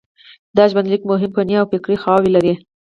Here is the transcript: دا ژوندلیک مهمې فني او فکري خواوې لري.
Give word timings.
دا 0.57 0.63
ژوندلیک 0.71 1.01
مهمې 1.09 1.29
فني 1.35 1.55
او 1.59 1.65
فکري 1.71 1.97
خواوې 2.01 2.29
لري. 2.35 2.53